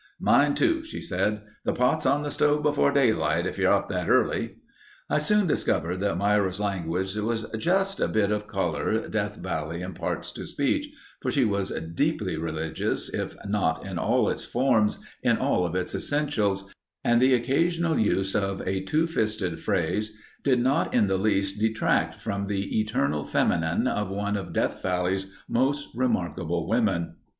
"Mine 0.19 0.55
too," 0.55 0.83
she 0.83 0.99
said. 0.99 1.43
"The 1.63 1.73
pot's 1.73 2.07
on 2.07 2.23
the 2.23 2.31
stove 2.31 2.63
before 2.63 2.91
daylight, 2.91 3.45
if 3.45 3.59
you're 3.59 3.71
up 3.71 3.87
that 3.89 4.09
early." 4.09 4.55
I 5.11 5.19
soon 5.19 5.45
discovered 5.45 5.97
that 5.99 6.17
Myra's 6.17 6.59
language 6.59 7.15
was 7.17 7.45
just 7.59 7.99
a 7.99 8.07
bit 8.07 8.31
of 8.31 8.47
color 8.47 9.07
Death 9.07 9.35
Valley 9.35 9.81
imparts 9.83 10.31
to 10.31 10.47
speech, 10.47 10.89
for 11.21 11.29
she 11.29 11.45
was 11.45 11.69
deeply 11.93 12.35
religious 12.35 13.09
if 13.09 13.35
not 13.45 13.85
in 13.85 13.99
all 13.99 14.27
its 14.27 14.43
forms, 14.43 14.97
in 15.21 15.37
all 15.37 15.67
of 15.67 15.75
its 15.75 15.93
essentials 15.93 16.73
and 17.03 17.21
the 17.21 17.35
occasional 17.35 17.99
use 17.99 18.35
of 18.35 18.67
a 18.67 18.81
two 18.81 19.05
fisted 19.05 19.59
phrase 19.59 20.17
did 20.43 20.59
not 20.59 20.95
in 20.95 21.05
the 21.05 21.17
least 21.17 21.59
detract 21.59 22.19
from 22.19 22.45
the 22.45 22.79
eternal 22.79 23.23
feminine 23.23 23.87
of 23.87 24.09
one 24.09 24.35
of 24.35 24.51
Death 24.51 24.81
Valley's 24.81 25.27
most 25.47 25.89
remarkable 25.93 26.67
women. 26.67 27.17